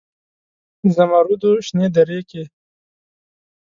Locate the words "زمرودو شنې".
0.95-1.87